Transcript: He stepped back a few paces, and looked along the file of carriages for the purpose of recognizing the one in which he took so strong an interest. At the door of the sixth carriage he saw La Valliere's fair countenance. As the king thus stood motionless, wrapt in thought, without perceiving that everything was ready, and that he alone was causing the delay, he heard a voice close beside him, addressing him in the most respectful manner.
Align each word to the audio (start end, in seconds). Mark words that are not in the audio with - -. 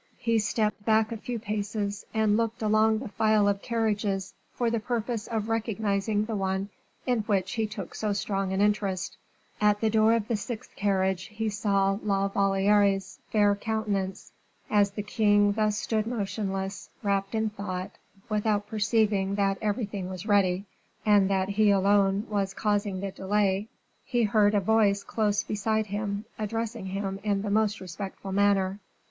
He 0.17 0.39
stepped 0.39 0.83
back 0.83 1.11
a 1.11 1.17
few 1.17 1.37
paces, 1.37 2.07
and 2.11 2.35
looked 2.35 2.63
along 2.63 2.97
the 2.97 3.07
file 3.07 3.47
of 3.47 3.61
carriages 3.61 4.33
for 4.51 4.71
the 4.71 4.79
purpose 4.79 5.27
of 5.27 5.47
recognizing 5.47 6.25
the 6.25 6.35
one 6.35 6.69
in 7.05 7.19
which 7.27 7.51
he 7.51 7.67
took 7.67 7.93
so 7.93 8.11
strong 8.11 8.51
an 8.51 8.61
interest. 8.61 9.15
At 9.61 9.79
the 9.79 9.91
door 9.91 10.13
of 10.15 10.27
the 10.27 10.37
sixth 10.37 10.75
carriage 10.75 11.25
he 11.25 11.49
saw 11.49 11.99
La 12.01 12.29
Valliere's 12.29 13.19
fair 13.31 13.55
countenance. 13.55 14.31
As 14.71 14.89
the 14.89 15.03
king 15.03 15.51
thus 15.51 15.77
stood 15.77 16.07
motionless, 16.07 16.89
wrapt 17.03 17.35
in 17.35 17.51
thought, 17.51 17.91
without 18.27 18.65
perceiving 18.65 19.35
that 19.35 19.59
everything 19.61 20.09
was 20.09 20.25
ready, 20.25 20.65
and 21.05 21.29
that 21.29 21.47
he 21.49 21.69
alone 21.69 22.25
was 22.27 22.55
causing 22.55 23.01
the 23.01 23.11
delay, 23.11 23.67
he 24.03 24.23
heard 24.23 24.55
a 24.55 24.59
voice 24.61 25.03
close 25.03 25.43
beside 25.43 25.85
him, 25.85 26.25
addressing 26.39 26.87
him 26.87 27.19
in 27.23 27.43
the 27.43 27.51
most 27.51 27.79
respectful 27.79 28.31
manner. 28.31 28.79